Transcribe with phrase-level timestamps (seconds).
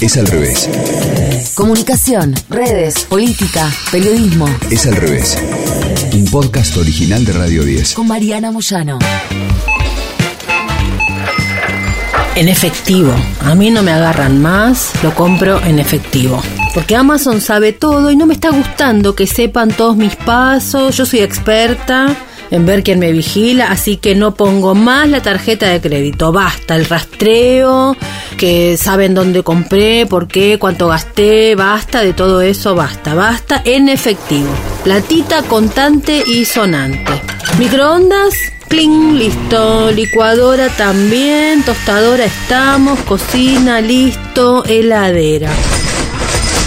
[0.00, 0.70] Es al revés.
[1.56, 4.46] Comunicación, redes, política, periodismo.
[4.70, 5.36] Es al revés.
[6.12, 7.94] Un podcast original de Radio 10.
[7.94, 9.00] Con Mariana Moyano.
[12.36, 13.12] En efectivo.
[13.40, 16.40] A mí no me agarran más, lo compro en efectivo.
[16.74, 20.96] Porque Amazon sabe todo y no me está gustando que sepan todos mis pasos.
[20.96, 22.16] Yo soy experta
[22.50, 26.32] en ver quién me vigila, así que no pongo más la tarjeta de crédito.
[26.32, 27.96] Basta el rastreo,
[28.36, 33.88] que saben dónde compré, por qué, cuánto gasté, basta de todo eso, basta, basta en
[33.88, 34.48] efectivo.
[34.84, 37.12] Platita contante y sonante.
[37.58, 38.34] Microondas,
[38.68, 39.90] cling, listo.
[39.90, 45.50] Licuadora también, tostadora estamos, cocina, listo, heladera.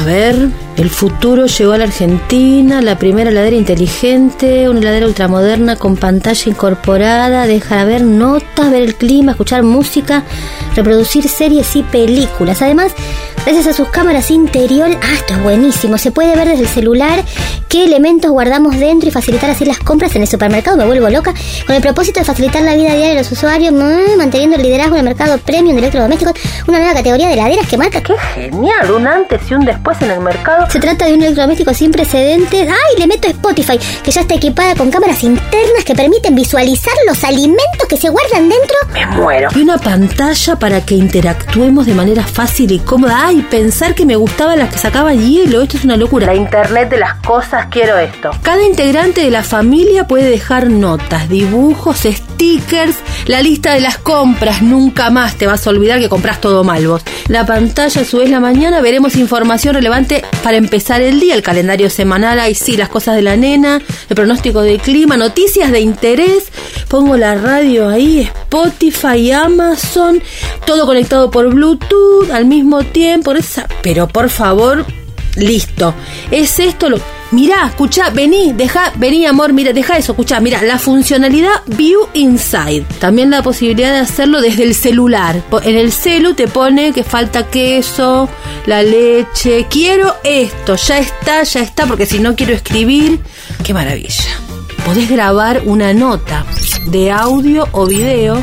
[0.00, 5.76] A ver, el futuro llegó a la Argentina, la primera heladera inteligente, una heladera ultramoderna
[5.76, 10.24] con pantalla incorporada, deja ver notas, ver el clima, escuchar música,
[10.74, 12.60] reproducir series y películas.
[12.60, 12.92] Además,
[13.46, 17.24] gracias a sus cámaras interior, ah, esto es buenísimo, se puede ver desde el celular
[17.68, 21.32] qué elementos guardamos dentro y facilitar así las compras en el supermercado, me vuelvo loca,
[21.64, 24.96] con el propósito de facilitar la vida diaria de los usuarios, mm, manteniendo el liderazgo
[24.96, 26.34] en el mercado premium de electrodomésticos,
[26.66, 30.10] una nueva categoría de heladeras que marca, qué genial, un antes y un después en
[30.10, 30.68] el mercado.
[30.68, 34.74] Se trata de un electrodoméstico sin precedentes, ay, le meto Spotify, que ya está equipada
[34.74, 38.76] con cámaras internas que permiten visualizar los alimentos que se guardan dentro.
[38.92, 39.50] Me muero.
[39.54, 43.26] Y una pantalla para que interactuemos de manera fácil y cómoda.
[43.26, 46.26] Ay, pensar que me gustaban las que sacaban hielo, esto es una locura.
[46.26, 48.30] La internet de las cosas, quiero esto.
[48.42, 54.62] Cada integrante de la familia puede dejar notas, dibujos, stickers, la lista de las compras.
[54.62, 57.02] Nunca más te vas a olvidar que compras todo mal vos.
[57.28, 61.42] La pantalla, a su vez, la mañana veremos información relevante para empezar el día, el
[61.42, 65.80] calendario semanal, ahí sí, las cosas de la nena, el pronóstico del clima, noticias de
[65.80, 66.52] interés.
[66.88, 70.22] Pongo la radio ahí, Spotify, Amazon,
[70.64, 73.25] todo conectado por Bluetooth al mismo tiempo.
[73.34, 74.86] Esa, pero por favor,
[75.36, 75.94] listo.
[76.30, 77.00] Es esto lo.
[77.32, 82.84] Mirá, escuchá, vení, deja, vení amor, mira, deja eso, escuchá, mira, la funcionalidad View Inside.
[83.00, 85.42] También la posibilidad de hacerlo desde el celular.
[85.64, 88.28] En el celu te pone que falta queso,
[88.66, 93.18] la leche, quiero esto, ya está, ya está, porque si no quiero escribir,
[93.64, 94.40] qué maravilla.
[94.84, 96.46] Podés grabar una nota
[96.86, 98.40] de audio o video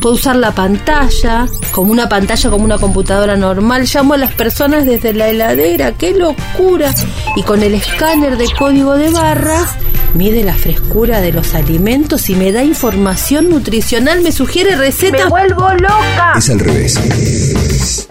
[0.00, 3.86] Puedo usar la pantalla, como una pantalla, como una computadora normal.
[3.92, 6.94] Llamo a las personas desde la heladera, qué locura.
[7.36, 9.76] Y con el escáner de código de barras,
[10.14, 15.24] mide la frescura de los alimentos y me da información nutricional, me sugiere recetas.
[15.24, 16.34] ¡Me vuelvo loca!
[16.36, 18.06] Es al revés.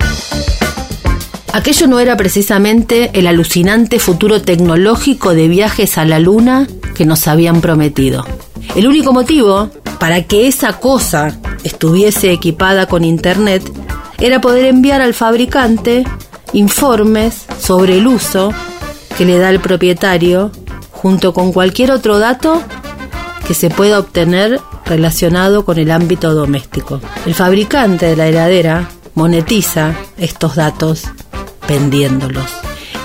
[1.53, 7.27] Aquello no era precisamente el alucinante futuro tecnológico de viajes a la luna que nos
[7.29, 8.25] habían prometido.
[8.75, 13.63] El único motivo para que esa cosa estuviese equipada con Internet
[14.19, 16.05] era poder enviar al fabricante
[16.53, 18.53] informes sobre el uso
[19.17, 20.51] que le da el propietario
[20.91, 22.61] junto con cualquier otro dato
[23.47, 27.01] que se pueda obtener relacionado con el ámbito doméstico.
[27.25, 31.03] El fabricante de la heladera monetiza estos datos
[31.67, 32.49] vendiéndolos.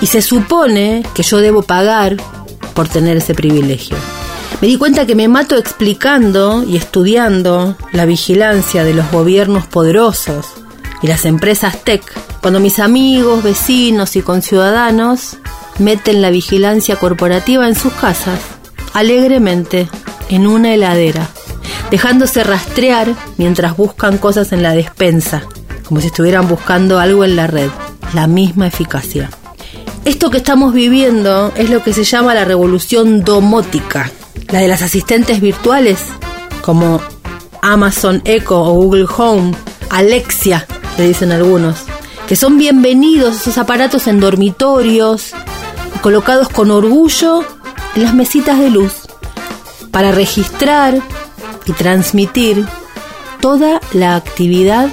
[0.01, 2.17] Y se supone que yo debo pagar
[2.73, 3.97] por tener ese privilegio.
[4.59, 10.47] Me di cuenta que me mato explicando y estudiando la vigilancia de los gobiernos poderosos
[11.01, 12.03] y las empresas tech
[12.41, 15.37] cuando mis amigos, vecinos y conciudadanos
[15.79, 18.39] meten la vigilancia corporativa en sus casas,
[18.93, 19.87] alegremente,
[20.29, 21.27] en una heladera,
[21.89, 25.43] dejándose rastrear mientras buscan cosas en la despensa,
[25.85, 27.69] como si estuvieran buscando algo en la red,
[28.13, 29.29] la misma eficacia.
[30.03, 34.09] Esto que estamos viviendo es lo que se llama la revolución domótica,
[34.49, 35.99] la de las asistentes virtuales,
[36.61, 37.01] como
[37.61, 39.53] Amazon Echo o Google Home,
[39.89, 40.65] Alexia,
[40.97, 41.83] le dicen algunos,
[42.27, 45.33] que son bienvenidos esos aparatos en dormitorios,
[46.01, 47.43] colocados con orgullo
[47.95, 49.07] en las mesitas de luz,
[49.91, 51.01] para registrar
[51.65, 52.65] y transmitir
[53.41, 54.89] toda la actividad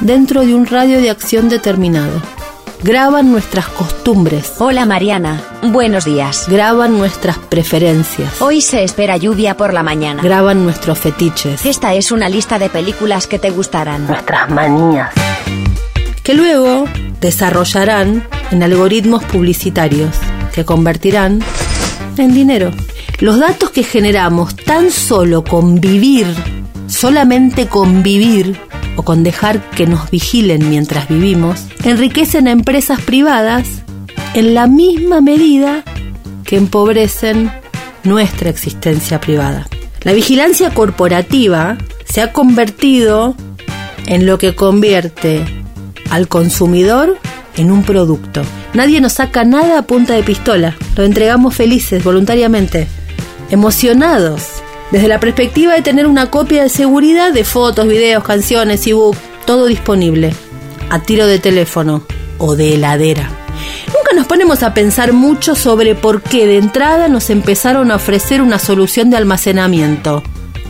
[0.00, 2.20] dentro de un radio de acción determinado.
[2.82, 6.46] Graban nuestras costumbres, Hola Mariana, buenos días.
[6.48, 10.22] graban nuestras preferencias, Hoy se espera lluvia por la mañana.
[10.22, 14.06] graban nuestros fetiches, Esta es una lista de películas que te gustarán.
[14.06, 15.10] nuestras manías,
[16.22, 16.84] que luego
[17.20, 20.10] desarrollarán en algoritmos publicitarios
[20.54, 21.40] que convertirán
[22.16, 22.70] en dinero.
[23.18, 26.26] Los datos que generamos tan solo con vivir,
[26.86, 28.60] solamente con vivir
[28.98, 33.82] o con dejar que nos vigilen mientras vivimos, enriquecen a empresas privadas
[34.34, 35.84] en la misma medida
[36.44, 37.48] que empobrecen
[38.02, 39.68] nuestra existencia privada.
[40.02, 43.36] La vigilancia corporativa se ha convertido
[44.06, 45.44] en lo que convierte
[46.10, 47.18] al consumidor
[47.56, 48.42] en un producto.
[48.74, 50.76] Nadie nos saca nada a punta de pistola.
[50.96, 52.88] Lo entregamos felices, voluntariamente,
[53.50, 54.57] emocionados,
[54.90, 59.66] desde la perspectiva de tener una copia de seguridad de fotos, videos, canciones, ebook, todo
[59.66, 60.34] disponible,
[60.90, 62.02] a tiro de teléfono
[62.38, 63.30] o de heladera.
[63.86, 68.42] Nunca nos ponemos a pensar mucho sobre por qué de entrada nos empezaron a ofrecer
[68.42, 70.22] una solución de almacenamiento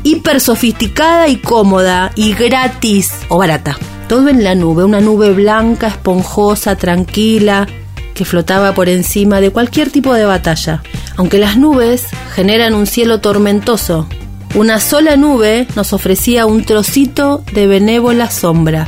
[0.02, 3.76] hiper sofisticada y cómoda y gratis o barata.
[4.08, 7.66] Todo en la nube, una nube blanca, esponjosa, tranquila,
[8.14, 10.82] que flotaba por encima de cualquier tipo de batalla.
[11.18, 14.06] Aunque las nubes generan un cielo tormentoso,
[14.54, 18.86] una sola nube nos ofrecía un trocito de benévola sombra.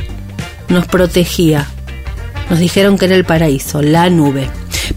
[0.69, 1.67] Nos protegía.
[2.49, 4.49] Nos dijeron que era el paraíso, la nube.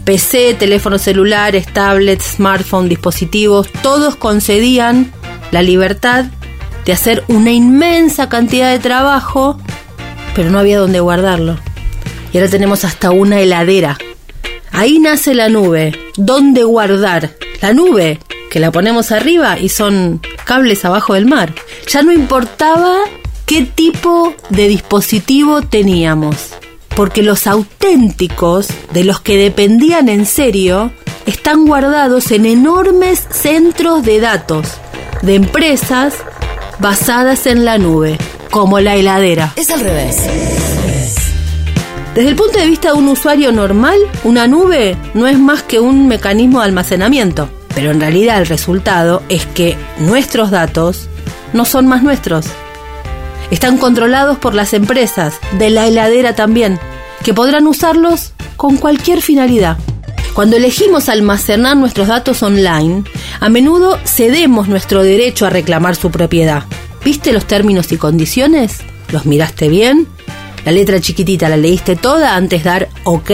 [0.05, 5.11] PC, teléfonos celulares, tablets, smartphones, dispositivos, todos concedían
[5.51, 6.27] la libertad
[6.85, 9.59] de hacer una inmensa cantidad de trabajo,
[10.37, 11.57] pero no había donde guardarlo.
[12.31, 13.97] Y ahora tenemos hasta una heladera.
[14.75, 15.97] Ahí nace la nube.
[16.17, 17.31] ¿Dónde guardar?
[17.61, 18.19] La nube,
[18.51, 21.53] que la ponemos arriba y son cables abajo del mar.
[21.87, 22.97] Ya no importaba
[23.45, 26.49] qué tipo de dispositivo teníamos,
[26.93, 30.91] porque los auténticos, de los que dependían en serio,
[31.25, 34.67] están guardados en enormes centros de datos
[35.21, 36.15] de empresas
[36.79, 38.17] basadas en la nube,
[38.51, 39.53] como la heladera.
[39.55, 40.74] Es al revés.
[42.15, 45.81] Desde el punto de vista de un usuario normal, una nube no es más que
[45.81, 51.09] un mecanismo de almacenamiento, pero en realidad el resultado es que nuestros datos
[51.51, 52.45] no son más nuestros.
[53.51, 56.79] Están controlados por las empresas, de la heladera también,
[57.21, 59.77] que podrán usarlos con cualquier finalidad.
[60.33, 63.03] Cuando elegimos almacenar nuestros datos online,
[63.41, 66.63] a menudo cedemos nuestro derecho a reclamar su propiedad.
[67.03, 68.77] ¿Viste los términos y condiciones?
[69.11, 70.07] ¿Los miraste bien?
[70.65, 73.31] La letra chiquitita la leíste toda antes de dar OK.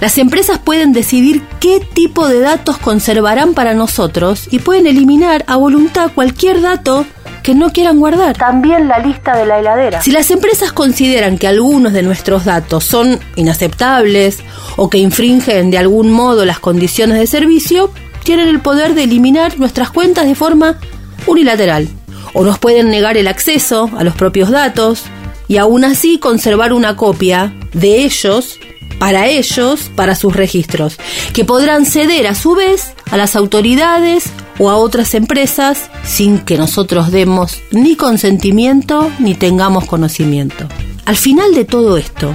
[0.00, 5.56] Las empresas pueden decidir qué tipo de datos conservarán para nosotros y pueden eliminar a
[5.56, 7.04] voluntad cualquier dato
[7.42, 8.38] que no quieran guardar.
[8.38, 10.00] También la lista de la heladera.
[10.00, 14.38] Si las empresas consideran que algunos de nuestros datos son inaceptables
[14.76, 17.90] o que infringen de algún modo las condiciones de servicio,
[18.24, 20.78] tienen el poder de eliminar nuestras cuentas de forma
[21.26, 21.88] unilateral.
[22.32, 25.04] O nos pueden negar el acceso a los propios datos
[25.48, 28.58] y aún así conservar una copia de ellos
[28.98, 30.96] para ellos, para sus registros,
[31.32, 34.24] que podrán ceder a su vez a las autoridades
[34.58, 40.68] o a otras empresas sin que nosotros demos ni consentimiento ni tengamos conocimiento.
[41.04, 42.32] Al final de todo esto,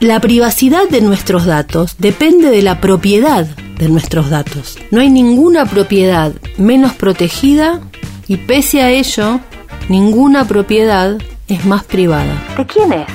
[0.00, 3.46] la privacidad de nuestros datos depende de la propiedad
[3.78, 4.76] de nuestros datos.
[4.90, 7.80] No hay ninguna propiedad menos protegida
[8.26, 9.40] y pese a ello,
[9.88, 11.18] ninguna propiedad
[11.48, 12.42] es más privada.
[12.56, 13.06] ¿De quién es?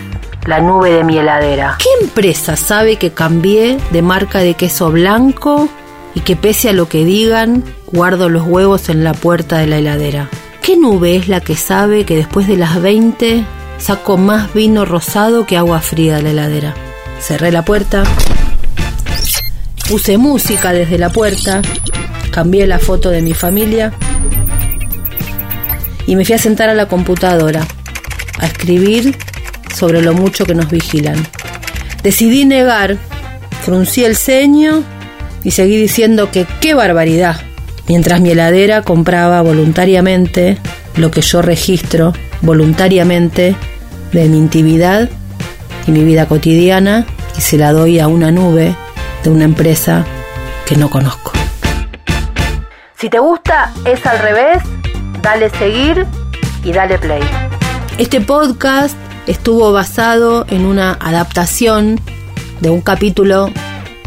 [0.46, 1.78] La nube de mi heladera.
[1.80, 5.70] ¿Qué empresa sabe que cambié de marca de queso blanco
[6.16, 9.78] y que pese a lo que digan, guardo los huevos en la puerta de la
[9.78, 10.30] heladera?
[10.62, 13.46] ¿Qué nube es la que sabe que después de las 20
[13.78, 16.74] saco más vino rosado que agua fría de la heladera?
[17.20, 18.04] Cerré la puerta,
[19.88, 21.62] Puse música desde la puerta,
[22.32, 23.92] cambié la foto de mi familia
[26.08, 27.68] y me fui a sentar a la computadora
[28.40, 29.16] a escribir
[29.76, 31.26] sobre lo mucho que nos vigilan.
[32.04, 32.98] Decidí negar,
[33.62, 34.84] fruncí el ceño
[35.44, 37.42] y seguí diciendo que qué barbaridad,
[37.88, 40.58] mientras mi heladera compraba voluntariamente
[40.96, 43.56] lo que yo registro voluntariamente
[44.12, 45.10] de mi intimidad
[45.88, 47.06] y mi vida cotidiana
[47.38, 48.76] y se la doy a una nube
[49.24, 50.06] de una empresa
[50.66, 51.32] que no conozco.
[52.96, 54.64] Si te gusta, es al revés,
[55.22, 56.06] dale seguir
[56.64, 57.22] y dale play.
[58.00, 58.98] Este podcast
[59.28, 62.02] estuvo basado en una adaptación
[62.60, 63.52] de un capítulo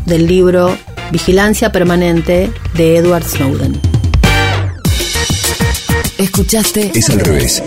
[0.07, 0.77] del libro
[1.13, 3.81] Vigilancia Permanente de Edward Snowden.
[6.19, 7.63] Escuchaste Es al revés.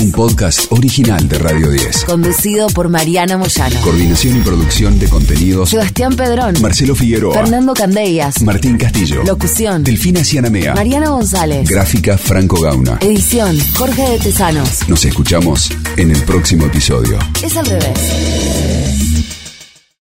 [0.00, 2.04] Un podcast original de Radio 10.
[2.04, 5.70] conducido por Mariana Moyano, Coordinación y producción de contenidos.
[5.70, 7.34] Sebastián Pedrón, Marcelo Figueroa.
[7.34, 9.22] Fernando Candellas, Martín Castillo.
[9.24, 10.74] locución, Delfina Cianamea.
[10.74, 12.98] Mariana González, Gráfica Franco Gauna.
[13.02, 14.88] edición, Jorge de Tesanos.
[14.88, 17.18] Nos escuchamos en el próximo episodio.
[17.42, 18.99] Es al revés.